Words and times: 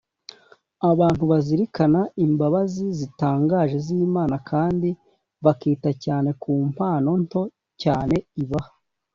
abantu 0.91 1.23
bazirikana 1.31 2.01
imbabazi 2.25 2.85
zitangaje 2.99 3.77
z’imana 3.85 4.35
kandi 4.49 4.89
bakita 5.45 5.89
cyane 6.03 6.29
ku 6.41 6.51
mpano 6.71 7.11
nto 7.23 7.41
cyane 7.81 8.15
ibaha, 8.43 8.71